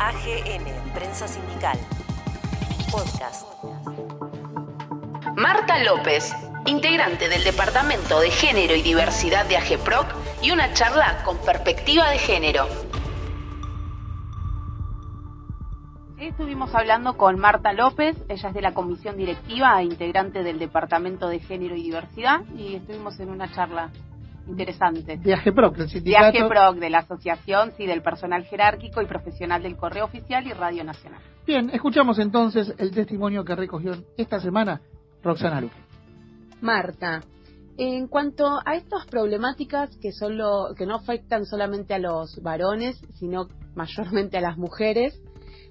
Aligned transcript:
AGN, 0.00 0.92
Prensa 0.94 1.26
Sindical. 1.26 1.76
Podcast. 2.92 3.48
Marta 5.36 5.82
López, 5.82 6.32
integrante 6.66 7.28
del 7.28 7.42
Departamento 7.42 8.20
de 8.20 8.30
Género 8.30 8.76
y 8.76 8.82
Diversidad 8.82 9.46
de 9.46 9.56
AGPROC 9.56 10.06
y 10.40 10.52
una 10.52 10.72
charla 10.72 11.24
con 11.24 11.36
perspectiva 11.38 12.10
de 12.10 12.18
género. 12.18 12.68
Estuvimos 16.18 16.72
hablando 16.76 17.16
con 17.16 17.38
Marta 17.40 17.72
López, 17.72 18.16
ella 18.28 18.48
es 18.50 18.54
de 18.54 18.62
la 18.62 18.74
comisión 18.74 19.16
directiva 19.16 19.80
e 19.80 19.84
integrante 19.84 20.44
del 20.44 20.60
Departamento 20.60 21.28
de 21.28 21.40
Género 21.40 21.74
y 21.74 21.82
Diversidad 21.82 22.44
y 22.56 22.76
estuvimos 22.76 23.18
en 23.18 23.30
una 23.30 23.50
charla 23.52 23.90
interesante. 24.48 25.16
Viaje 25.16 25.52
PROC, 25.52 25.76
del 25.76 25.88
sindicato. 25.88 26.32
Viaje 26.32 26.48
PROC 26.48 26.76
de 26.76 26.90
la 26.90 26.98
asociación, 26.98 27.72
sí, 27.76 27.86
del 27.86 28.02
personal 28.02 28.44
jerárquico 28.44 29.02
y 29.02 29.06
profesional 29.06 29.62
del 29.62 29.76
Correo 29.76 30.06
Oficial 30.06 30.46
y 30.46 30.52
Radio 30.52 30.84
Nacional. 30.84 31.20
Bien, 31.46 31.70
escuchamos 31.70 32.18
entonces 32.18 32.74
el 32.78 32.90
testimonio 32.90 33.44
que 33.44 33.54
recogió 33.54 33.92
esta 34.16 34.40
semana 34.40 34.80
Roxana 35.22 35.60
Luque. 35.60 35.76
Marta, 36.60 37.22
en 37.76 38.08
cuanto 38.08 38.58
a 38.64 38.74
estas 38.74 39.06
problemáticas 39.06 39.96
que, 39.98 40.10
solo, 40.12 40.74
que 40.76 40.84
no 40.84 40.96
afectan 40.96 41.44
solamente 41.46 41.94
a 41.94 41.98
los 41.98 42.42
varones, 42.42 43.00
sino 43.14 43.48
mayormente 43.76 44.36
a 44.36 44.40
las 44.40 44.58
mujeres, 44.58 45.22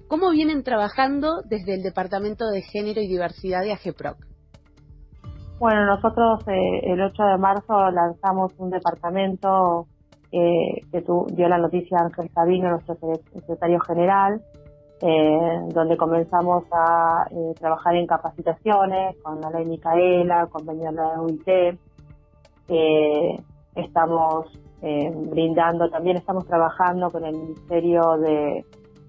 ¿cómo 0.08 0.30
vienen 0.30 0.62
trabajando 0.62 1.42
desde 1.44 1.74
el 1.74 1.82
Departamento 1.82 2.46
de 2.48 2.62
Género 2.62 3.02
y 3.02 3.08
Diversidad 3.08 3.62
de 3.62 3.72
AGPROC? 3.72 4.16
Bueno, 5.58 5.86
nosotros 5.86 6.46
eh, 6.46 6.80
el 6.84 7.00
8 7.00 7.22
de 7.22 7.38
marzo 7.38 7.90
lanzamos 7.90 8.52
un 8.58 8.70
departamento 8.70 9.86
eh, 10.30 10.82
que 10.92 11.02
tu, 11.02 11.26
dio 11.32 11.48
la 11.48 11.58
noticia 11.58 11.98
Ángel 11.98 12.30
Sabino, 12.32 12.70
nuestro 12.70 12.96
secretario 13.32 13.80
general, 13.80 14.40
eh, 15.00 15.60
donde 15.72 15.96
comenzamos 15.96 16.64
a 16.72 17.26
eh, 17.30 17.54
trabajar 17.58 17.94
en 17.94 18.06
capacitaciones 18.06 19.16
con 19.22 19.40
la 19.40 19.50
ley 19.50 19.64
Micaela, 19.64 20.48
de 20.60 20.92
la 20.92 21.22
UIT. 21.22 21.48
Eh, 22.68 23.40
estamos 23.74 24.46
brindando, 24.80 25.90
también 25.90 26.16
estamos 26.16 26.46
trabajando 26.46 27.10
con 27.10 27.24
el 27.24 27.32
Ministerio 27.36 28.16
de 28.16 28.64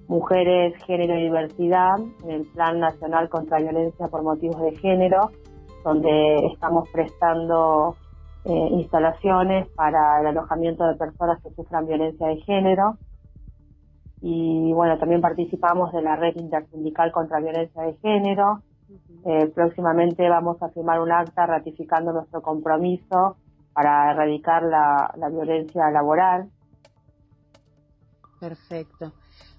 Mujeres, 0.08 0.74
Género 0.86 1.16
y 1.16 1.24
Diversidad 1.24 2.00
en 2.24 2.32
el 2.32 2.48
Plan 2.54 2.80
Nacional 2.80 3.30
contra 3.30 3.60
Violencia 3.60 4.08
por 4.08 4.24
Motivos 4.24 4.60
de 4.62 4.76
Género, 4.78 5.30
donde 5.84 6.48
estamos 6.54 6.88
prestando 6.90 7.96
eh, 8.46 8.68
instalaciones 8.72 9.68
para 9.76 10.22
el 10.22 10.28
alojamiento 10.28 10.86
de 10.86 10.96
personas 10.96 11.42
que 11.44 11.50
sufran 11.52 11.86
violencia 11.86 12.28
de 12.28 12.38
género. 12.38 12.98
Y 14.22 14.74
bueno, 14.74 14.98
también 14.98 15.22
participamos 15.22 15.92
de 15.94 16.02
la 16.02 16.16
red 16.16 16.36
intersindical 16.36 17.12
contra 17.12 17.40
violencia 17.40 17.84
de 17.84 17.94
género. 17.98 18.62
Eh, 19.26 19.48
próximamente 19.54 20.28
vamos 20.30 20.62
a 20.62 20.70
firmar 20.70 21.00
un 21.00 21.12
acta 21.12 21.46
ratificando 21.46 22.12
nuestro 22.12 22.42
compromiso 22.42 23.38
para 23.74 24.12
erradicar 24.12 24.64
la, 24.64 25.14
la 25.18 25.30
violencia 25.30 25.90
laboral. 25.92 26.50
Perfecto. 28.40 29.14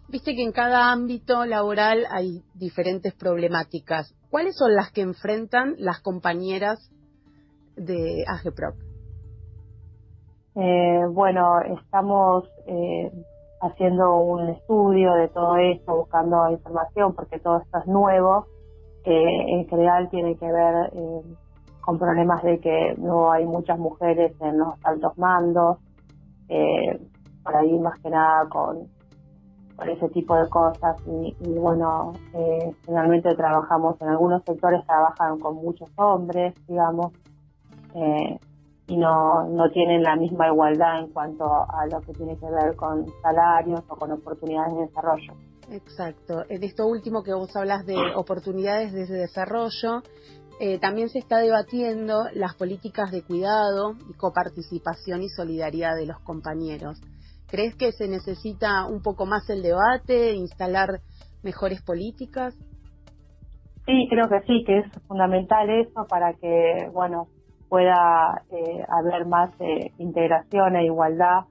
Viste 0.08 0.34
que 0.34 0.42
en 0.42 0.52
cada 0.52 0.90
ámbito 0.90 1.44
laboral 1.44 2.06
hay 2.10 2.42
diferentes 2.54 3.14
problemáticas. 3.14 4.14
¿Cuáles 4.30 4.56
son 4.56 4.74
las 4.74 4.92
que 4.92 5.00
enfrentan 5.00 5.74
las 5.78 6.00
compañeras 6.00 6.78
de 7.76 8.24
AGPROC? 8.28 8.76
Eh, 10.54 11.00
bueno, 11.12 11.60
estamos 11.62 12.44
eh, 12.66 13.10
haciendo 13.60 14.16
un 14.18 14.50
estudio 14.50 15.14
de 15.14 15.28
todo 15.28 15.56
esto, 15.56 15.96
buscando 15.96 16.48
información, 16.50 17.14
porque 17.14 17.40
todo 17.40 17.58
esto 17.58 17.78
es 17.78 17.86
nuevo. 17.86 18.46
Eh, 19.04 19.54
en 19.54 19.66
general 19.68 20.08
tiene 20.10 20.36
que 20.36 20.46
ver 20.46 20.90
eh, 20.92 21.22
con 21.80 21.98
problemas 21.98 22.42
de 22.44 22.60
que 22.60 22.94
no 22.98 23.32
hay 23.32 23.46
muchas 23.46 23.78
mujeres 23.78 24.32
en 24.40 24.58
los 24.58 24.74
altos 24.84 25.18
mandos, 25.18 25.78
eh, 26.48 27.00
por 27.42 27.56
ahí 27.56 27.78
más 27.78 27.98
que 28.00 28.10
nada 28.10 28.48
con, 28.48 28.88
con 29.80 29.88
ese 29.88 30.08
tipo 30.10 30.36
de 30.36 30.48
cosas. 30.48 30.96
Y, 31.06 31.34
bueno, 31.58 32.12
eh, 32.34 32.70
generalmente 32.84 33.34
trabajamos 33.34 34.00
en 34.02 34.08
algunos 34.08 34.42
sectores, 34.44 34.84
trabajan 34.86 35.38
con 35.38 35.56
muchos 35.56 35.88
hombres, 35.96 36.54
digamos. 36.68 37.12
Eh, 37.94 38.38
y 38.88 38.96
no, 38.96 39.48
no 39.48 39.70
tienen 39.70 40.02
la 40.02 40.16
misma 40.16 40.48
igualdad 40.48 41.00
en 41.00 41.12
cuanto 41.12 41.44
a 41.44 41.86
lo 41.90 42.00
que 42.00 42.12
tiene 42.12 42.36
que 42.36 42.46
ver 42.46 42.76
con 42.76 43.06
salarios 43.22 43.80
o 43.88 43.96
con 43.96 44.12
oportunidades 44.12 44.74
de 44.74 44.80
desarrollo. 44.80 45.32
Exacto. 45.70 46.42
En 46.48 46.62
esto 46.64 46.86
último 46.86 47.22
que 47.22 47.32
vos 47.32 47.54
hablas 47.54 47.86
de 47.86 47.96
oportunidades 48.16 48.92
de 48.92 49.06
desarrollo, 49.06 50.02
eh, 50.58 50.78
también 50.80 51.08
se 51.08 51.20
está 51.20 51.38
debatiendo 51.38 52.24
las 52.34 52.54
políticas 52.56 53.12
de 53.12 53.22
cuidado 53.22 53.94
y 54.10 54.14
coparticipación 54.14 55.22
y 55.22 55.28
solidaridad 55.28 55.94
de 55.94 56.06
los 56.06 56.18
compañeros. 56.20 57.00
¿Crees 57.50 57.74
que 57.74 57.90
se 57.90 58.06
necesita 58.06 58.86
un 58.86 59.02
poco 59.02 59.26
más 59.26 59.50
el 59.50 59.62
debate, 59.62 60.34
instalar 60.34 61.00
mejores 61.42 61.82
políticas? 61.82 62.54
Sí, 63.86 64.06
creo 64.08 64.28
que 64.28 64.40
sí, 64.46 64.62
que 64.64 64.78
es 64.78 64.92
fundamental 65.08 65.68
eso 65.68 66.06
para 66.08 66.34
que, 66.34 66.88
bueno, 66.92 67.26
pueda 67.68 68.42
eh, 68.52 68.84
haber 68.88 69.26
más 69.26 69.50
eh, 69.60 69.90
integración 69.98 70.76
e 70.76 70.84
igualdad 70.84 71.46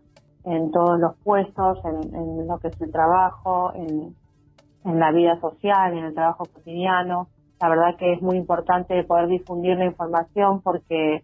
en 0.45 0.71
todos 0.71 0.97
los 0.99 1.17
puestos, 1.23 1.79
en, 1.83 2.47
lo 2.47 2.59
que 2.59 2.69
es 2.69 2.81
el 2.81 2.91
trabajo, 2.93 3.73
en, 3.75 4.15
en 4.85 4.99
la 4.99 5.11
vida 5.11 5.37
social, 5.41 5.97
en 5.97 6.05
el 6.05 6.13
trabajo 6.13 6.45
cotidiano. 6.45 7.27
La 7.59 7.67
verdad 7.67 7.97
que 7.97 8.13
es 8.13 8.21
muy 8.21 8.37
importante 8.37 9.03
poder 9.03 9.27
difundir 9.27 9.77
la 9.77 9.85
información 9.85 10.61
porque 10.61 11.23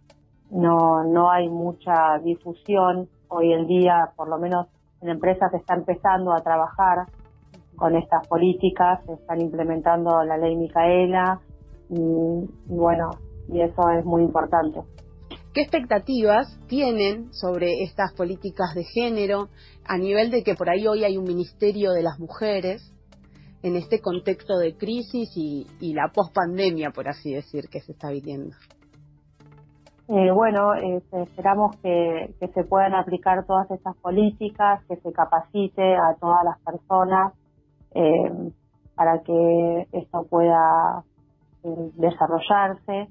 no, 0.50 1.02
no 1.04 1.30
hay 1.30 1.48
mucha 1.48 2.18
difusión 2.22 3.08
hoy 3.28 3.52
en 3.52 3.66
día, 3.66 4.12
por 4.16 4.28
lo 4.28 4.38
menos 4.38 4.66
en 5.00 5.08
empresas 5.10 5.50
se 5.50 5.58
está 5.58 5.74
empezando 5.74 6.32
a 6.32 6.42
trabajar 6.42 7.06
con 7.76 7.94
estas 7.96 8.26
políticas, 8.26 9.04
se 9.06 9.12
están 9.14 9.40
implementando 9.40 10.22
la 10.24 10.38
ley 10.38 10.56
Micaela 10.56 11.40
y, 11.90 11.98
bueno, 12.66 13.10
y 13.48 13.60
eso 13.60 13.90
es 13.90 14.04
muy 14.04 14.22
importante. 14.22 14.80
¿Qué 15.52 15.62
expectativas 15.62 16.58
tienen 16.66 17.32
sobre 17.32 17.82
estas 17.82 18.12
políticas 18.14 18.74
de 18.74 18.84
género 18.84 19.48
a 19.86 19.96
nivel 19.96 20.30
de 20.30 20.42
que 20.42 20.54
por 20.54 20.68
ahí 20.68 20.86
hoy 20.86 21.04
hay 21.04 21.16
un 21.16 21.24
ministerio 21.24 21.92
de 21.92 22.02
las 22.02 22.18
mujeres 22.18 22.92
en 23.62 23.76
este 23.76 24.00
contexto 24.00 24.58
de 24.58 24.76
crisis 24.76 25.30
y, 25.34 25.66
y 25.80 25.94
la 25.94 26.10
pospandemia, 26.12 26.90
por 26.90 27.08
así 27.08 27.32
decir, 27.32 27.68
que 27.70 27.80
se 27.80 27.92
está 27.92 28.10
viviendo? 28.10 28.54
Eh, 30.08 30.30
bueno, 30.30 30.72
eh, 30.76 31.02
esperamos 31.10 31.74
que, 31.78 32.32
que, 32.38 32.46
se 32.48 32.62
puedan 32.62 32.94
aplicar 32.94 33.44
todas 33.44 33.68
estas 33.72 33.96
políticas, 33.96 34.84
que 34.84 34.96
se 34.98 35.12
capacite 35.12 35.96
a 35.96 36.14
todas 36.20 36.44
las 36.44 36.60
personas 36.60 37.32
eh, 37.92 38.52
para 38.94 39.20
que 39.22 39.88
esto 39.90 40.24
pueda 40.30 41.02
eh, 41.64 41.90
desarrollarse. 41.96 43.08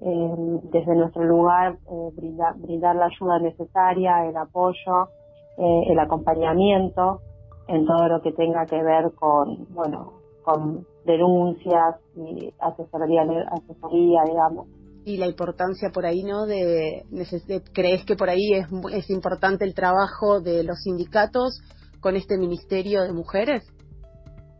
desde 0.00 0.96
nuestro 0.96 1.24
lugar, 1.24 1.76
brindar, 2.16 2.56
brindar, 2.56 2.96
la 2.96 3.04
ayuda 3.06 3.38
necesaria, 3.38 4.26
el 4.26 4.34
apoyo, 4.34 5.10
el 5.58 5.98
acompañamiento 5.98 7.20
en 7.68 7.84
todo 7.84 8.08
lo 8.08 8.22
que 8.22 8.32
tenga 8.32 8.64
que 8.64 8.82
ver 8.82 9.12
con, 9.14 9.66
bueno, 9.74 10.14
con 10.42 10.86
denuncias 11.04 11.96
y 12.16 12.50
asesoría, 12.60 13.26
asesoría 13.52 14.24
digamos 14.24 14.79
y 15.04 15.16
la 15.16 15.26
importancia 15.26 15.90
por 15.90 16.06
ahí, 16.06 16.22
¿no? 16.22 16.46
De, 16.46 17.04
de 17.10 17.62
¿Crees 17.72 18.04
que 18.04 18.16
por 18.16 18.28
ahí 18.28 18.52
es, 18.54 18.66
es 18.92 19.10
importante 19.10 19.64
el 19.64 19.74
trabajo 19.74 20.40
de 20.40 20.64
los 20.64 20.82
sindicatos 20.82 21.60
con 22.00 22.16
este 22.16 22.38
Ministerio 22.38 23.02
de 23.02 23.12
Mujeres? 23.12 23.62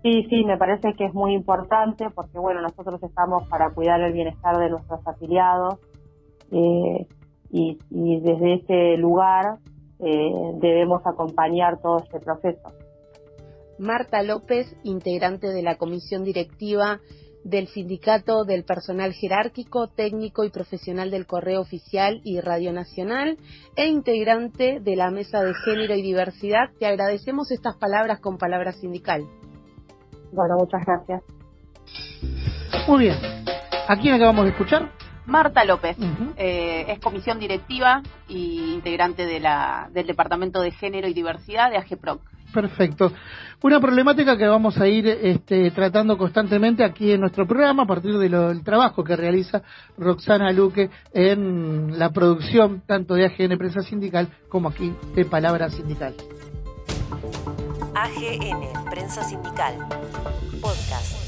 Sí, 0.02 0.24
sí, 0.30 0.44
me 0.44 0.56
parece 0.56 0.94
que 0.96 1.04
es 1.04 1.14
muy 1.14 1.34
importante 1.34 2.06
porque, 2.14 2.38
bueno, 2.38 2.62
nosotros 2.62 3.02
estamos 3.02 3.46
para 3.48 3.70
cuidar 3.74 4.00
el 4.00 4.14
bienestar 4.14 4.56
de 4.58 4.70
nuestros 4.70 5.06
afiliados 5.06 5.74
eh, 6.50 7.06
y, 7.50 7.78
y, 7.90 8.20
desde 8.20 8.54
ese 8.54 8.96
lugar 8.96 9.58
eh, 9.98 10.32
debemos 10.60 11.02
acompañar 11.04 11.80
todo 11.82 11.98
este 11.98 12.18
proceso. 12.18 12.72
Marta 13.78 14.22
López, 14.22 14.74
integrante 14.84 15.48
de 15.48 15.62
la 15.62 15.76
comisión 15.76 16.24
directiva 16.24 17.00
del 17.44 17.68
Sindicato 17.68 18.44
del 18.44 18.64
Personal 18.64 19.12
Jerárquico, 19.12 19.88
Técnico 19.88 20.44
y 20.44 20.50
Profesional 20.50 21.10
del 21.10 21.26
Correo 21.26 21.60
Oficial 21.60 22.20
y 22.24 22.40
Radio 22.40 22.72
Nacional 22.72 23.38
e 23.76 23.86
integrante 23.86 24.80
de 24.80 24.96
la 24.96 25.10
Mesa 25.10 25.42
de 25.42 25.54
Género 25.64 25.94
y 25.94 26.02
Diversidad. 26.02 26.70
Te 26.78 26.86
agradecemos 26.86 27.50
estas 27.50 27.76
palabras 27.76 28.20
con 28.20 28.38
palabra 28.38 28.72
sindical. 28.72 29.24
Bueno, 30.32 30.56
muchas 30.58 30.84
gracias. 30.86 31.22
Muy 32.86 33.04
bien. 33.04 33.16
¿A 33.88 33.96
quién 33.96 34.14
acabamos 34.14 34.44
de 34.44 34.50
escuchar? 34.50 34.92
Marta 35.26 35.64
López, 35.64 35.96
uh 35.98 36.02
-huh. 36.02 36.34
eh, 36.36 36.86
es 36.88 36.98
comisión 36.98 37.38
directiva 37.38 38.02
y 38.28 38.72
integrante 38.74 39.26
de 39.26 39.38
la, 39.38 39.88
del 39.92 40.06
Departamento 40.06 40.60
de 40.60 40.72
Género 40.72 41.08
y 41.08 41.14
Diversidad 41.14 41.70
de 41.70 41.76
AGPROC. 41.76 42.20
Perfecto. 42.52 43.12
Una 43.62 43.80
problemática 43.80 44.36
que 44.36 44.46
vamos 44.46 44.78
a 44.78 44.88
ir 44.88 45.06
este, 45.06 45.70
tratando 45.70 46.16
constantemente 46.16 46.82
aquí 46.82 47.12
en 47.12 47.20
nuestro 47.20 47.46
programa 47.46 47.82
a 47.82 47.86
partir 47.86 48.16
del 48.16 48.62
trabajo 48.64 49.04
que 49.04 49.16
realiza 49.16 49.62
Roxana 49.98 50.50
Luque 50.50 50.88
en 51.12 51.98
la 51.98 52.10
producción 52.10 52.82
tanto 52.86 53.14
de 53.14 53.26
AGN 53.26 53.58
Prensa 53.58 53.82
Sindical 53.82 54.28
como 54.48 54.70
aquí 54.70 54.94
de 55.14 55.24
Palabra 55.26 55.68
Sindical. 55.68 56.14
AGN 57.94 58.90
Prensa 58.90 59.22
Sindical. 59.24 59.74
Podcast. 60.60 61.19